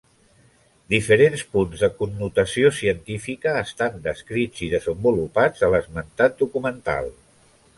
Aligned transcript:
Diferents 0.93 1.43
punts 1.55 1.83
de 1.83 1.89
connotació 1.99 2.71
científica 2.77 3.53
estan 3.67 4.01
descrits 4.09 4.65
i 4.69 4.71
desenvolupats 4.75 5.67
a 5.69 5.71
l'esmentat 5.75 6.43
documental. 6.45 7.13